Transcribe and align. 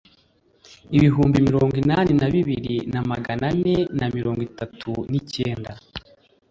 ibihumbi 0.97 1.37
mirongo 1.47 1.73
inani 1.83 2.13
na 2.19 2.27
bibiri 2.33 2.75
na 2.93 3.01
magana 3.09 3.45
ane 3.53 3.75
na 3.99 4.05
mirongo 4.15 4.41
itatu 4.49 4.91
n 5.09 5.13
icyenda 5.21 5.71